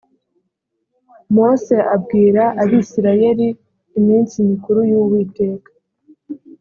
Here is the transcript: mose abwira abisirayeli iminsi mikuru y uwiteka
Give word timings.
mose 1.35 1.75
abwira 1.95 2.43
abisirayeli 2.63 3.47
iminsi 3.97 4.35
mikuru 4.49 4.79
y 4.91 4.93
uwiteka 5.01 5.71